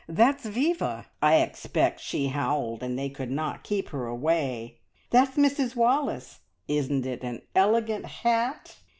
That's 0.09 0.47
Viva! 0.47 1.05
I 1.21 1.35
expect 1.35 1.99
she 1.99 2.29
howled, 2.29 2.81
and 2.81 2.97
they 2.97 3.07
could 3.07 3.29
not 3.29 3.61
keep 3.63 3.89
her 3.89 4.07
away. 4.07 4.79
That's 5.11 5.37
Mrs 5.37 5.75
Wallace! 5.75 6.39
Isn't 6.67 7.05
it 7.05 7.21
an 7.21 7.43
elegant 7.53 8.07
hat?" 8.07 8.77